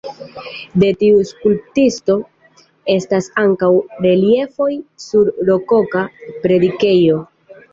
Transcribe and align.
De 0.83 0.87
tiu 1.01 1.19
skulptisto 1.31 2.15
estas 2.95 3.29
ankaŭ 3.43 3.71
reliefoj 4.07 4.71
sur 5.07 5.31
rokoka 5.51 6.05
predikejo. 6.47 7.23